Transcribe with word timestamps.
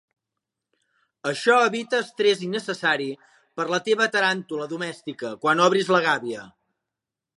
Això 1.31 1.57
evita 1.65 1.99
estrès 2.05 2.41
innecessari 2.47 3.07
per 3.61 3.67
la 3.75 3.81
teva 3.89 4.09
taràntula 4.17 4.67
domèstica 4.73 5.35
quan 5.45 5.63
obris 5.67 5.93
la 5.99 6.01
gàbia. 6.07 6.49